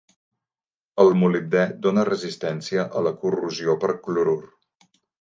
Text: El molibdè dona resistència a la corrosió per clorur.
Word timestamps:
El 1.03 1.11
molibdè 1.23 1.67
dona 1.85 2.07
resistència 2.11 2.89
a 3.03 3.07
la 3.11 3.15
corrosió 3.23 3.81
per 3.87 3.97
clorur. 4.09 4.41